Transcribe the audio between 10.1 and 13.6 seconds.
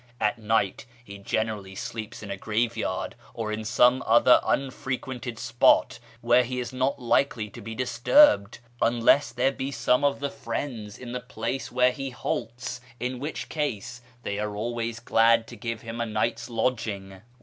the Friends' in the place where he halts, in which